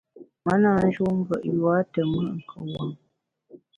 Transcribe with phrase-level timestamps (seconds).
[0.43, 2.89] Me na njun ngùet yua te mùt kuwuom.